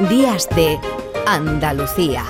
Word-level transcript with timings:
Días 0.00 0.46
de 0.50 0.78
Andalucía. 1.26 2.22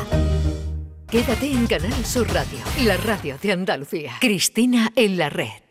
Quédate 1.11 1.51
en 1.51 1.67
Canal 1.67 2.07
Sur 2.07 2.33
Radio, 2.33 2.61
la 2.85 2.97
radio 2.97 3.37
de 3.43 3.51
Andalucía. 3.51 4.13
Cristina 4.21 4.93
en 4.95 5.19
la 5.19 5.31
red. 5.31 5.63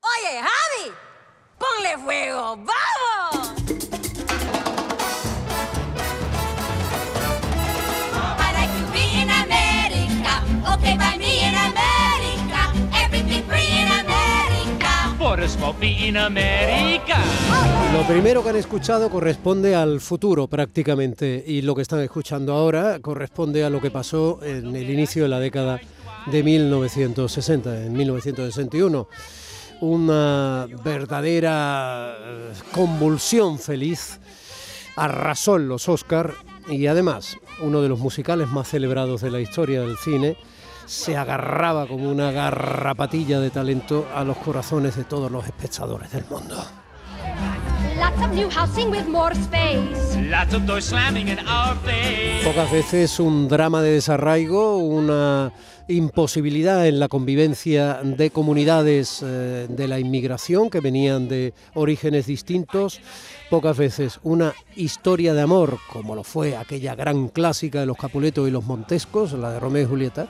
Oye, 0.00 0.40
Javi, 0.40 0.90
ponle 1.58 1.98
fuego, 2.02 2.56
¡vamos! 2.56 2.87
In 15.82 16.16
America. 16.16 17.18
Lo 17.92 18.02
primero 18.06 18.42
que 18.42 18.48
han 18.48 18.56
escuchado 18.56 19.10
corresponde 19.10 19.74
al 19.74 20.00
futuro 20.00 20.46
prácticamente 20.46 21.44
y 21.46 21.60
lo 21.60 21.74
que 21.74 21.82
están 21.82 22.00
escuchando 22.00 22.54
ahora 22.54 22.98
corresponde 23.00 23.62
a 23.64 23.70
lo 23.70 23.78
que 23.80 23.90
pasó 23.90 24.40
en 24.42 24.74
el 24.74 24.88
inicio 24.88 25.24
de 25.24 25.28
la 25.28 25.38
década 25.38 25.78
de 26.26 26.42
1960, 26.42 27.84
en 27.84 27.92
1961. 27.92 29.08
Una 29.82 30.66
verdadera 30.82 32.16
eh, 32.18 32.52
convulsión 32.72 33.58
feliz 33.58 34.20
arrasó 34.96 35.56
en 35.56 35.68
los 35.68 35.86
Oscar 35.88 36.32
y 36.70 36.86
además 36.86 37.36
uno 37.60 37.82
de 37.82 37.90
los 37.90 37.98
musicales 37.98 38.48
más 38.48 38.68
celebrados 38.68 39.20
de 39.20 39.30
la 39.30 39.40
historia 39.40 39.82
del 39.82 39.98
cine 39.98 40.38
se 40.88 41.18
agarraba 41.18 41.86
como 41.86 42.10
una 42.10 42.32
garrapatilla 42.32 43.40
de 43.40 43.50
talento 43.50 44.08
a 44.14 44.24
los 44.24 44.38
corazones 44.38 44.96
de 44.96 45.04
todos 45.04 45.30
los 45.30 45.44
espectadores 45.44 46.10
del 46.10 46.24
mundo. 46.30 46.56
Pocas 52.42 52.72
veces 52.72 53.20
un 53.20 53.48
drama 53.48 53.82
de 53.82 53.90
desarraigo, 53.92 54.78
una 54.78 55.52
imposibilidad 55.88 56.86
en 56.86 57.00
la 57.00 57.08
convivencia 57.08 58.00
de 58.02 58.30
comunidades 58.30 59.22
eh, 59.22 59.66
de 59.68 59.88
la 59.88 59.98
inmigración 59.98 60.70
que 60.70 60.80
venían 60.80 61.28
de 61.28 61.52
orígenes 61.74 62.26
distintos, 62.26 63.00
pocas 63.50 63.76
veces 63.76 64.20
una 64.22 64.54
historia 64.74 65.34
de 65.34 65.42
amor, 65.42 65.78
como 65.92 66.14
lo 66.14 66.24
fue 66.24 66.56
aquella 66.56 66.94
gran 66.94 67.28
clásica 67.28 67.80
de 67.80 67.86
los 67.86 67.98
Capuletos 67.98 68.48
y 68.48 68.50
los 68.50 68.64
Montescos, 68.64 69.32
la 69.34 69.52
de 69.52 69.60
Romeo 69.60 69.82
y 69.82 69.86
Julieta, 69.86 70.28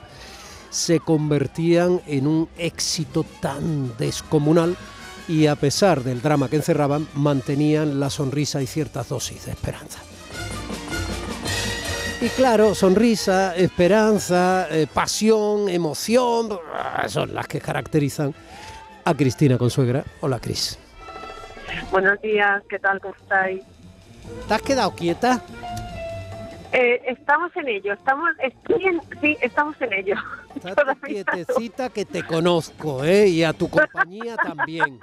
se 0.69 0.99
convertían 0.99 2.01
en 2.07 2.27
un 2.27 2.49
éxito 2.57 3.25
tan 3.41 3.97
descomunal 3.97 4.75
y 5.27 5.47
a 5.47 5.55
pesar 5.55 6.03
del 6.03 6.21
drama 6.21 6.49
que 6.49 6.55
encerraban, 6.55 7.07
mantenían 7.13 7.99
la 7.99 8.09
sonrisa 8.09 8.61
y 8.61 8.67
ciertas 8.67 9.09
dosis 9.09 9.45
de 9.45 9.51
esperanza. 9.51 9.99
Y 12.21 12.27
claro, 12.29 12.75
sonrisa, 12.75 13.55
esperanza, 13.55 14.67
eh, 14.71 14.87
pasión, 14.91 15.69
emoción, 15.69 16.49
ah, 16.73 17.07
son 17.07 17.33
las 17.33 17.47
que 17.47 17.61
caracterizan 17.61 18.33
a 19.05 19.13
Cristina 19.13 19.57
Consuegra. 19.57 20.03
Hola, 20.19 20.39
Cris. 20.39 20.77
Buenos 21.91 22.19
días, 22.21 22.61
¿qué 22.69 22.79
tal? 22.79 22.99
¿Cómo 22.99 23.15
estáis? 23.21 23.61
¿Te 24.47 24.53
has 24.53 24.61
quedado 24.61 24.91
quieta? 24.95 25.41
Eh, 26.71 27.01
estamos 27.07 27.55
en 27.55 27.67
ello, 27.67 27.93
estamos, 27.93 28.29
estoy 28.43 28.85
en- 28.85 29.01
sí, 29.21 29.37
estamos 29.41 29.75
en 29.81 29.93
ello. 29.93 30.15
No. 30.63 30.75
quietecita 31.05 31.89
que 31.89 32.05
te 32.05 32.23
conozco, 32.23 33.03
¿eh? 33.05 33.27
Y 33.27 33.43
a 33.43 33.53
tu 33.53 33.69
compañía 33.69 34.35
también. 34.35 34.99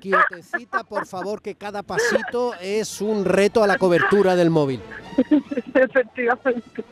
Quietecita, 0.00 0.84
por 0.84 1.06
favor, 1.06 1.40
que 1.42 1.54
cada 1.54 1.82
pasito 1.82 2.54
es 2.60 3.00
un 3.00 3.24
reto 3.24 3.64
a 3.64 3.66
la 3.66 3.78
cobertura 3.78 4.36
del 4.36 4.50
móvil. 4.50 4.80
Efectivamente. 5.74 6.84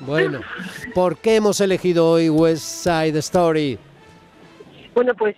Bueno, 0.00 0.40
¿por 0.94 1.16
qué 1.18 1.36
hemos 1.36 1.60
elegido 1.60 2.10
hoy 2.10 2.28
West 2.28 2.64
Side 2.84 3.18
Story? 3.18 3.78
Bueno, 4.94 5.14
pues 5.14 5.34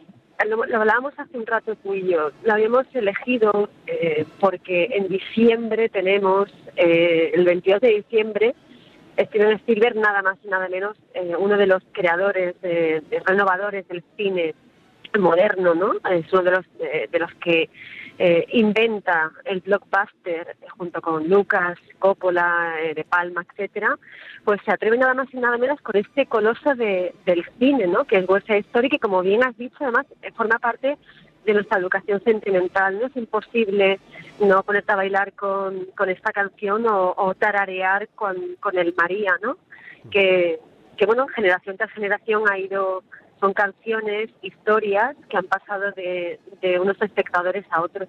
lo, 0.46 0.64
lo 0.64 0.80
hablábamos 0.80 1.14
hace 1.18 1.36
un 1.36 1.46
rato 1.46 1.76
tú 1.76 1.94
y 1.94 2.08
yo. 2.08 2.30
Lo 2.42 2.52
habíamos 2.52 2.86
elegido 2.94 3.68
eh, 3.86 4.24
porque 4.40 4.88
en 4.92 5.08
diciembre 5.08 5.88
tenemos, 5.88 6.50
eh, 6.76 7.32
el 7.34 7.44
22 7.44 7.80
de 7.80 7.88
diciembre, 7.88 8.54
Steven 9.18 9.52
Spielberg, 9.52 9.96
nada 9.96 10.22
más 10.22 10.38
y 10.44 10.48
nada 10.48 10.68
menos, 10.68 10.96
eh, 11.14 11.34
uno 11.38 11.56
de 11.56 11.66
los 11.66 11.82
creadores, 11.92 12.60
de 12.62 13.02
renovadores 13.26 13.86
del 13.88 14.02
cine 14.16 14.54
moderno, 15.18 15.74
¿no? 15.74 15.94
Es 16.10 16.32
uno 16.32 16.42
de 16.42 16.50
los, 16.50 16.66
eh, 16.80 17.08
de 17.10 17.18
los 17.18 17.32
que 17.34 17.70
eh, 18.18 18.46
inventa 18.52 19.32
el 19.44 19.60
blockbuster 19.60 20.56
junto 20.76 21.00
con 21.00 21.28
Lucas, 21.28 21.78
Coppola, 21.98 22.76
eh, 22.80 22.94
De 22.94 23.04
Palma, 23.04 23.44
etcétera, 23.48 23.98
pues 24.44 24.60
se 24.64 24.70
atreve 24.70 24.96
nada 24.96 25.14
más 25.14 25.32
y 25.32 25.38
nada 25.38 25.58
menos 25.58 25.80
con 25.80 25.96
este 25.96 26.26
coloso 26.26 26.74
de, 26.74 27.14
del 27.26 27.44
cine, 27.58 27.86
¿no? 27.86 28.04
Que 28.04 28.18
es 28.18 28.28
West 28.28 28.46
Side 28.46 28.60
Story, 28.60 28.88
que 28.88 29.00
como 29.00 29.22
bien 29.22 29.42
has 29.42 29.56
dicho, 29.56 29.76
además 29.80 30.06
eh, 30.22 30.30
forma 30.32 30.58
parte 30.58 30.96
de 31.44 31.54
nuestra 31.54 31.78
educación 31.78 32.22
sentimental. 32.22 32.98
No 33.00 33.06
es 33.06 33.16
imposible 33.16 33.98
no 34.40 34.62
ponerte 34.62 34.92
a 34.92 34.96
bailar 34.96 35.32
con, 35.32 35.86
con 35.96 36.08
esta 36.08 36.32
canción 36.32 36.86
o, 36.86 37.14
o 37.16 37.34
tararear 37.34 38.08
con, 38.14 38.36
con 38.60 38.78
el 38.78 38.94
María, 38.96 39.34
¿no? 39.42 39.58
Que, 40.10 40.60
que, 40.96 41.06
bueno, 41.06 41.26
generación 41.28 41.76
tras 41.76 41.90
generación 41.90 42.44
ha 42.48 42.58
ido 42.58 43.02
son 43.44 43.52
canciones, 43.52 44.30
historias 44.40 45.14
que 45.28 45.36
han 45.36 45.44
pasado 45.44 45.92
de, 45.92 46.40
de 46.62 46.78
unos 46.80 46.96
espectadores 47.02 47.66
a 47.70 47.82
otros. 47.82 48.08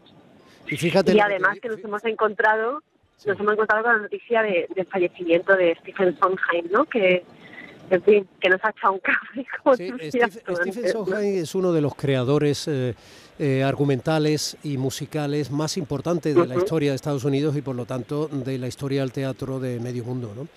Y 0.66 0.78
fíjate 0.78 1.13
Y 1.13 1.19
además 1.19 1.59
que 1.62 1.68
nos 1.68 1.79
hemos 1.84 2.06
encontrado, 2.06 2.81
nos 3.25 3.38
hemos 3.38 3.51
encontrado 3.53 3.84
con 3.84 3.94
la 3.97 4.01
noticia 4.03 4.41
de- 4.44 4.66
del 4.74 4.85
fallecimiento 4.85 5.53
de 5.57 5.75
Stephen 5.81 6.18
Sondheim, 6.18 6.72
¿no? 6.72 6.85
Que, 6.85 7.25
en 7.90 8.01
fin, 8.03 8.28
que 8.40 8.47
nos 8.50 8.63
ha 8.63 8.69
echado 8.69 8.94
un 8.94 9.00
cable. 9.00 9.45
como 9.63 9.75
Sí, 9.75 9.91
Steve- 10.09 10.31
Stephen. 10.31 10.90
Sondheim 10.94 11.44
es 11.44 11.53
uno 11.53 11.74
de 11.74 11.81
los 11.81 11.95
creadores 11.95 12.66
eh, 12.69 12.95
eh, 13.38 13.62
argumentales 13.63 14.56
y 14.63 14.78
musicales 14.78 15.51
más 15.51 15.75
importantes 15.75 16.34
de 16.34 16.47
la 16.47 16.56
historia 16.56 16.91
de 16.91 16.95
Estados 16.95 17.25
Unidos 17.25 17.57
y 17.57 17.62
por 17.62 17.75
lo 17.75 17.85
tanto 17.85 18.29
de 18.29 18.57
la 18.57 18.68
historia 18.68 19.01
del 19.01 19.12
teatro 19.12 19.59
de 19.59 19.81
medio 19.81 20.06
mundo, 20.06 20.31
¿no? 20.34 20.47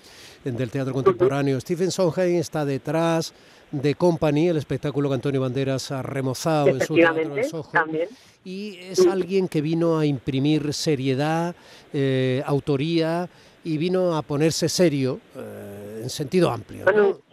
Del 0.56 0.70
teatro 0.70 0.92
contemporáneo. 0.92 1.60
Stephen 1.60 1.90
Sondheim 1.90 2.38
está 2.38 2.64
detrás 2.64 3.34
de 3.70 3.94
Company, 3.94 4.48
el 4.48 4.56
espectáculo 4.56 5.08
que 5.08 5.16
Antonio 5.16 5.40
Banderas 5.40 5.90
ha 5.90 6.02
remozado 6.02 6.68
en 6.68 6.80
su 6.80 6.94
teatro 6.94 7.44
Soho. 7.44 7.70
también. 7.70 8.08
Y 8.44 8.78
es 8.78 9.06
alguien 9.06 9.48
que 9.48 9.60
vino 9.60 9.98
a 9.98 10.06
imprimir 10.06 10.72
seriedad, 10.72 11.54
eh, 11.92 12.42
autoría 12.46 13.28
y 13.64 13.76
vino 13.76 14.16
a 14.16 14.22
ponerse 14.22 14.68
serio 14.68 15.20
eh, 15.36 16.00
en 16.02 16.10
sentido 16.10 16.50
amplio. 16.50 16.86
¿no? 16.86 17.27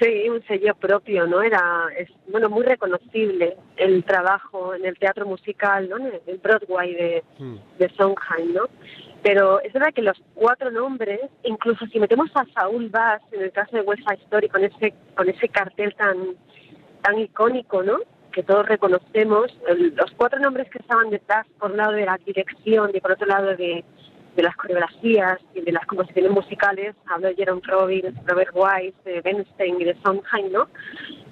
Sí, 0.00 0.28
un 0.28 0.42
sello 0.46 0.74
propio, 0.74 1.26
¿no? 1.26 1.40
Era, 1.42 1.88
es, 1.96 2.10
bueno, 2.28 2.50
muy 2.50 2.64
reconocible 2.64 3.56
el 3.76 4.04
trabajo 4.04 4.74
en 4.74 4.84
el 4.84 4.98
teatro 4.98 5.26
musical, 5.26 5.88
¿no? 5.88 5.96
En 5.98 6.20
el 6.26 6.38
Broadway 6.38 6.94
de, 6.94 7.24
Mm. 7.38 7.56
de 7.78 7.88
Sondheim, 7.90 8.52
¿no? 8.52 8.64
Pero 9.22 9.60
es 9.60 9.72
verdad 9.72 9.94
que 9.94 10.02
los 10.02 10.20
cuatro 10.34 10.70
nombres, 10.70 11.20
incluso 11.44 11.86
si 11.86 11.98
metemos 11.98 12.30
a 12.34 12.44
Saúl 12.54 12.88
Bass 12.90 13.22
en 13.32 13.42
el 13.42 13.52
caso 13.52 13.76
de 13.76 13.82
West 13.82 14.02
Side 14.06 14.22
Story 14.24 14.48
con 14.48 14.62
ese 14.64 14.92
con 15.16 15.28
ese 15.28 15.48
cartel 15.48 15.94
tan 15.94 16.36
tan 17.02 17.18
icónico, 17.18 17.82
¿no? 17.82 17.98
Que 18.32 18.42
todos 18.42 18.66
reconocemos, 18.68 19.46
el- 19.66 19.94
los 19.96 20.10
cuatro 20.12 20.38
nombres 20.40 20.68
que 20.70 20.78
estaban 20.78 21.08
detrás, 21.10 21.46
por 21.58 21.70
un 21.70 21.78
lado 21.78 21.92
de 21.92 22.04
la 22.04 22.18
dirección 22.24 22.90
y 22.92 23.00
por 23.00 23.12
otro 23.12 23.26
lado 23.26 23.56
de, 23.56 23.82
de 24.36 24.42
las 24.42 24.54
coreografías 24.56 25.38
y 25.54 25.62
de 25.62 25.72
las 25.72 25.86
composiciones 25.86 26.30
musicales, 26.30 26.94
hablo 27.06 27.28
de 27.28 27.34
Jerome 27.34 27.62
Robbins, 27.64 28.14
Robert 28.26 28.50
Wise, 28.54 28.94
de 29.04 29.20
Bernstein 29.22 29.80
y 29.80 29.84
de 29.84 29.96
Sondheim, 30.04 30.52
¿no? 30.52 30.68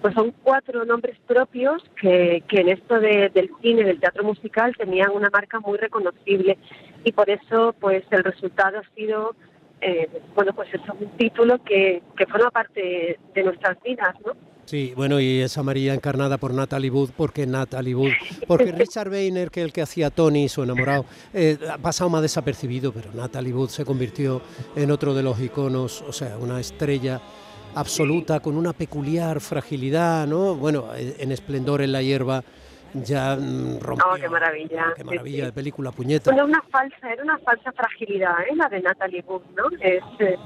Pues 0.01 0.15
son 0.15 0.33
cuatro 0.43 0.85
nombres 0.85 1.17
propios 1.27 1.83
que, 2.01 2.43
que 2.49 2.61
en 2.61 2.69
esto 2.71 2.99
de- 2.99 3.29
del 3.31 3.51
cine, 3.61 3.85
del 3.85 4.01
teatro 4.01 4.25
musical, 4.25 4.75
tenían 4.77 5.11
una 5.13 5.29
marca 5.31 5.61
muy 5.61 5.77
reconocible 5.79 6.59
y 7.05 7.13
por 7.13 7.29
eso, 7.31 7.75
pues 7.79 8.05
el 8.11 8.25
resultado 8.25 8.79
ha 8.79 8.95
sido, 8.95 9.35
eh, 9.81 10.09
bueno, 10.35 10.53
pues 10.55 10.73
es 10.73 10.81
un 10.99 11.09
título 11.19 11.63
que, 11.63 12.03
que 12.17 12.27
forma 12.27 12.51
parte 12.51 13.19
de 13.35 13.43
nuestras 13.43 13.81
vidas, 13.83 14.15
¿no? 14.25 14.33
Sí, 14.67 14.95
bueno, 14.97 15.21
y 15.21 15.41
esa 15.41 15.63
María 15.63 15.95
encarnada 15.95 16.39
por 16.39 16.55
Natalie 16.55 16.91
Wood, 16.91 17.11
porque 17.17 17.47
Natalie 17.47 17.95
Wood, 17.95 18.13
porque 18.47 18.73
Richard 18.73 19.11
Weiner, 19.11 19.51
que 19.51 19.63
el 19.63 19.73
que 19.73 19.83
hacía 19.83 20.11
Tony, 20.11 20.49
su 20.49 20.63
enamorado, 20.63 21.05
eh, 21.33 21.59
ha 21.71 21.79
pasado 21.79 22.09
más 22.09 22.23
desapercibido, 22.23 22.93
pero 22.93 23.11
Natalie 23.13 23.53
Wood 23.53 23.69
se 23.69 23.85
convirtió 23.85 24.41
en 24.75 24.91
otro 24.91 25.15
de 25.15 25.23
los 25.23 25.39
iconos, 25.41 26.03
o 26.03 26.13
sea, 26.13 26.39
una 26.39 26.61
estrella 26.61 27.21
absoluta 27.75 28.41
con 28.41 28.57
una 28.57 28.73
peculiar 28.73 29.41
fragilidad, 29.41 30.27
¿no? 30.27 30.55
Bueno, 30.55 30.89
eh, 30.97 31.17
en 31.19 31.33
Esplendor 31.33 31.83
en 31.83 31.93
la 31.93 32.03
hierba 32.03 32.43
ya 32.95 33.37
mm, 33.37 33.81
rompió. 33.81 34.07
Oh, 34.11 34.15
qué 34.15 34.29
maravilla, 34.29 34.93
Qué 34.97 35.03
sí, 35.03 35.07
maravilla 35.07 35.37
sí. 35.37 35.47
de 35.47 35.53
película, 35.53 35.91
puñeta. 35.91 36.31
Bueno, 36.31 36.47
una 36.47 36.63
falsa, 36.63 37.13
era 37.13 37.23
una 37.23 37.39
falsa 37.39 37.73
fragilidad, 37.73 38.41
¿eh? 38.49 38.55
La 38.57 38.69
de 38.69 38.81
Natalie 38.81 39.25
Wood, 39.27 39.43
¿no? 39.57 39.65
Es 39.81 40.03
eh, 40.21 40.37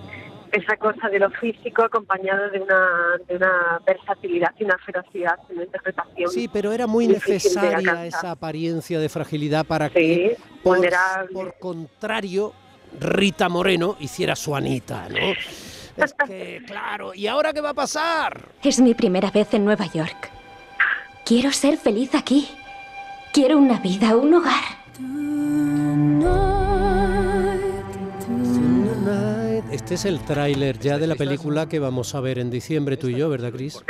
esa 0.53 0.77
cosa 0.77 1.09
de 1.09 1.19
lo 1.19 1.31
físico 1.31 1.83
acompañado 1.83 2.51
de 2.51 2.61
una, 2.61 3.19
de 3.27 3.37
una 3.37 3.81
versatilidad 3.87 4.55
y 4.59 4.65
una 4.65 4.79
ferocidad 4.79 5.39
en 5.51 5.57
la 5.57 5.65
interpretación. 5.65 6.31
Sí, 6.31 6.49
pero 6.49 6.73
era 6.73 6.87
muy 6.87 7.07
necesaria 7.07 8.07
esa 8.07 8.33
apariencia 8.33 8.99
de 8.99 9.09
fragilidad 9.09 9.67
para 9.67 9.89
Sí, 9.89 9.95
que, 9.95 10.37
por, 10.63 10.79
por 11.33 11.59
contrario, 11.59 12.53
Rita 12.99 13.49
Moreno 13.49 13.97
hiciera 14.01 14.37
su 14.37 14.55
Anita, 14.55 15.09
¿no? 15.09 15.17
Es 15.97 16.15
que, 16.27 16.63
claro, 16.67 17.15
¿y 17.15 17.27
ahora 17.27 17.53
qué 17.53 17.61
va 17.61 17.71
a 17.71 17.75
pasar? 17.75 18.41
Es 18.63 18.81
mi 18.81 18.95
primera 18.95 19.31
vez 19.31 19.53
en 19.55 19.65
Nueva 19.65 19.87
York. 19.87 20.31
Quiero 21.25 21.53
ser 21.53 21.77
feliz 21.77 22.15
aquí. 22.15 22.49
Quiero 23.33 23.59
una 23.59 23.79
vida, 23.81 24.17
un 24.17 24.35
hogar. 24.35 24.79
Este 29.79 29.95
es 29.95 30.05
el 30.05 30.23
tráiler 30.25 30.77
ya 30.81 30.99
de 30.99 31.07
la 31.07 31.15
película 31.15 31.69
que 31.69 31.79
vamos 31.79 32.15
a 32.17 32.21
ver 32.21 32.41
en 32.41 32.51
diciembre 32.51 32.97
tú 32.97 33.07
y 33.07 33.17
yo, 33.17 33.31
¿verdad, 33.31 33.53
Cris? 33.53 33.83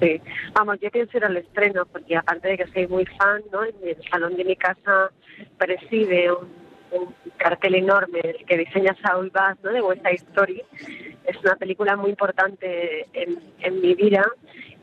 Sí, 0.00 0.20
vamos, 0.54 0.78
yo 0.80 0.90
pienso 0.90 1.18
ir 1.18 1.24
al 1.26 1.36
estreno 1.36 1.84
porque 1.84 2.16
aparte 2.16 2.48
de 2.48 2.56
que 2.56 2.66
soy 2.68 2.86
muy 2.88 3.04
fan, 3.04 3.42
¿no? 3.52 3.62
En 3.62 3.74
el 3.84 3.96
salón 4.10 4.36
de 4.36 4.44
mi 4.44 4.56
casa 4.56 5.12
preside 5.58 6.32
un, 6.32 7.14
cartel 7.36 7.74
enorme 7.74 8.20
que 8.48 8.56
diseña 8.56 8.96
Saul 9.02 9.30
Bass, 9.30 9.58
¿no? 9.62 9.70
De 9.70 9.82
West 9.82 10.02
Side 10.02 10.24
Story. 10.30 10.62
Es 11.24 11.36
una 11.44 11.56
película 11.56 11.94
muy 11.94 12.10
importante 12.10 13.06
en, 13.12 13.80
mi 13.82 13.94
vida. 13.94 14.26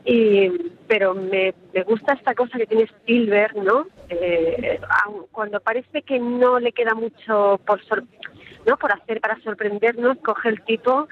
Y, 0.04 0.48
pero 0.86 1.12
me, 1.12 1.52
me 1.74 1.82
gusta 1.82 2.14
esta 2.14 2.34
cosa 2.34 2.56
que 2.56 2.66
tiene 2.66 2.84
Spielberg, 2.84 3.56
¿no? 3.56 3.88
Eh, 4.08 4.80
cuando 5.32 5.60
parece 5.60 6.02
que 6.02 6.18
no 6.18 6.58
le 6.60 6.72
queda 6.72 6.94
mucho 6.94 7.60
por 7.66 7.84
sor- 7.84 8.04
¿no? 8.68 8.76
por 8.76 8.92
hacer 8.92 9.20
para 9.20 9.40
sorprendernos, 9.40 10.18
coge 10.18 10.50
el 10.50 10.62
tipo 10.62 11.08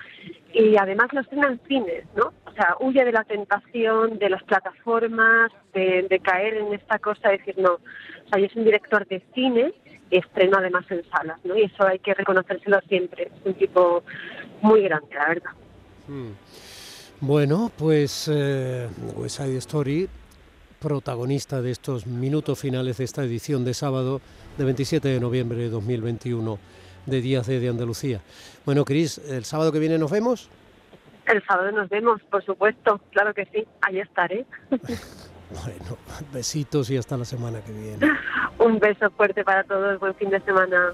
y 0.53 0.77
además 0.77 1.09
lo 1.13 1.21
estrena 1.21 1.49
en 1.49 1.61
cines, 1.67 2.05
¿no? 2.15 2.33
O 2.45 2.53
sea, 2.53 2.77
huye 2.81 3.05
de 3.05 3.13
la 3.13 3.25
tentación, 3.25 4.19
de 4.19 4.31
las 4.31 4.43
plataformas, 4.45 5.51
de, 5.75 6.21
caer 6.23 6.59
en 6.59 6.75
esta 6.75 6.99
cosa 6.99 7.29
de 7.29 7.39
decir, 7.39 7.59
no, 7.59 7.75
o 7.75 8.29
sea, 8.31 8.39
yo 8.39 8.49
un 8.55 8.65
director 8.65 9.07
de 9.07 9.23
cine 9.35 9.75
y 10.11 10.19
estreno 10.19 10.59
además 10.59 10.85
en 10.91 11.03
salas, 11.11 11.39
¿no? 11.45 11.57
Y 11.57 11.65
eso 11.65 11.87
hay 11.87 11.99
que 11.99 12.15
reconocérselo 12.15 12.81
siempre, 12.89 13.25
es 13.25 13.47
un 13.47 13.55
tipo 13.55 14.03
muy 14.63 14.83
grande, 14.83 15.15
la 15.15 15.29
verdad. 15.29 15.51
Mm. 16.09 16.31
Bueno, 17.21 17.71
pues 17.77 18.31
eh, 18.33 18.89
West 19.17 19.39
Side 19.39 19.57
Story, 19.59 20.09
protagonista 20.79 21.63
de 21.63 21.71
estos 21.71 22.07
minutos 22.07 22.59
finales 22.59 22.99
de 22.99 23.05
esta 23.05 23.25
edición 23.25 23.65
de 23.65 23.75
sábado 23.75 24.21
de 24.59 24.65
27 24.65 25.09
de 25.09 25.21
noviembre 25.21 25.59
de 25.59 25.71
2021 25.71 26.59
de 27.07 27.21
Días 27.21 27.47
de, 27.47 27.61
de 27.61 27.69
Andalucía. 27.69 28.21
Bueno, 28.65 28.85
Cris, 28.85 29.19
el 29.19 29.45
sábado 29.45 29.73
que 29.73 29.79
viene 29.79 29.99
nos 29.99 30.11
vemos. 30.11 30.51
El 31.27 31.43
sábado 31.45 31.73
nos 31.73 31.89
vemos, 31.89 32.21
por 32.31 32.45
supuesto, 32.45 33.01
claro 33.11 33.35
que 33.35 33.47
sí, 33.47 33.67
ahí 33.81 34.01
estaré. 34.01 34.45
Bueno, 35.49 35.97
besitos 36.33 36.91
y 36.91 36.97
hasta 36.97 37.17
la 37.17 37.25
semana 37.25 37.61
que 37.61 37.71
viene. 37.71 37.99
Un 38.59 38.81
beso 38.81 39.09
fuerte 39.11 39.45
para 39.45 39.63
todos, 39.63 40.01
buen 40.01 40.13
fin 40.17 40.31
de 40.31 40.41
semana. 40.41 40.93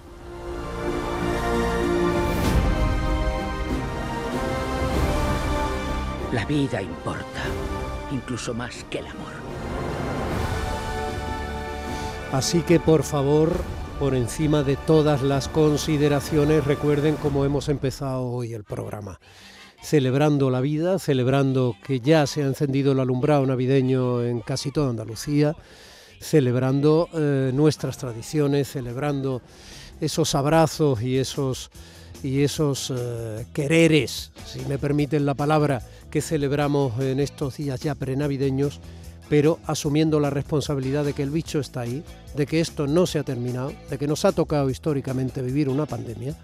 La 6.33 6.45
vida 6.45 6.83
importa, 6.83 7.45
incluso 8.11 8.53
más 8.53 8.85
que 8.85 8.99
el 8.99 9.07
amor. 9.07 9.33
Así 12.33 12.63
que 12.63 12.81
por 12.81 13.03
favor, 13.03 13.53
por 14.03 14.17
encima 14.17 14.65
de 14.65 14.75
todas 14.75 15.23
las 15.23 15.47
consideraciones, 15.47 16.65
recuerden 16.65 17.15
cómo 17.15 17.45
hemos 17.45 17.69
empezado 17.69 18.25
hoy 18.25 18.53
el 18.53 18.65
programa. 18.65 19.21
Celebrando 19.81 20.51
la 20.51 20.61
vida, 20.61 20.99
celebrando 20.99 21.77
que 21.87 22.01
ya 22.01 22.27
se 22.27 22.43
ha 22.43 22.47
encendido 22.47 22.91
el 22.91 22.99
alumbrado 22.99 23.47
navideño 23.47 24.25
en 24.25 24.41
casi 24.41 24.73
toda 24.73 24.91
Andalucía, 24.91 25.55
celebrando 26.21 27.11
eh, 27.15 27.53
nuestras 27.55 27.97
tradiciones, 27.97 28.73
celebrando 28.73 29.41
esos 30.01 30.35
abrazos 30.35 31.01
y 31.01 31.19
esos, 31.19 31.71
y 32.25 32.43
esos 32.43 32.93
eh, 32.93 33.47
quereres, 33.53 34.33
si 34.45 34.63
me 34.63 34.79
permiten 34.79 35.25
la 35.25 35.35
palabra, 35.35 35.81
que 36.11 36.23
celebramos 36.23 37.01
en 37.01 37.21
estos 37.21 37.57
días 37.57 37.79
ya 37.79 37.95
prenavideños, 37.95 38.81
pero 39.33 39.61
asumiendo 39.65 40.21
la 40.21 40.29
responsabilidad 40.29 41.07
de 41.07 41.15
que 41.15 41.23
el 41.23 41.31
bicho 41.31 41.59
está 41.59 41.81
ahí, 41.81 42.05
de 42.37 42.45
que 42.45 42.61
esto 42.61 42.87
no 42.87 43.07
se 43.07 43.19
ha 43.19 43.23
terminado, 43.23 43.73
de 43.89 43.97
que 43.97 44.07
nos 44.07 44.27
ha 44.27 44.33
tocado 44.33 44.69
históricamente 44.69 45.41
vivir 45.41 45.71
una 45.71 45.87
pandemia 45.87 46.37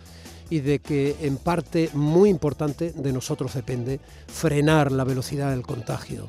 y 0.49 0.61
de 0.61 0.79
que 0.79 1.15
en 1.21 1.37
parte 1.37 1.91
muy 1.93 2.31
importante 2.31 2.93
de 2.93 3.13
nosotros 3.13 3.53
depende 3.53 4.01
frenar 4.27 4.91
la 4.91 5.05
velocidad 5.05 5.51
del 5.51 5.67
contagio 5.67 6.29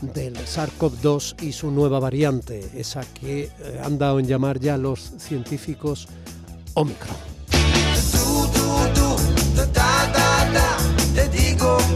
del 0.00 0.34
SARS-CoV-2 0.34 1.40
y 1.44 1.52
su 1.52 1.70
nueva 1.70 2.00
variante, 2.00 2.68
esa 2.74 3.02
que 3.02 3.44
eh, 3.44 3.80
han 3.80 3.96
dado 3.96 4.18
en 4.18 4.26
llamar 4.26 4.58
ya 4.58 4.76
los 4.76 5.12
científicos 5.18 6.08
Omicron. 6.74 7.14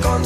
Con 0.01 0.25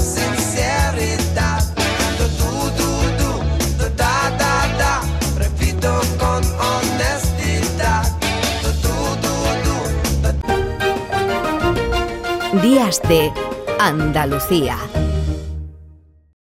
de 13.01 13.33
Andalucía. 13.79 14.77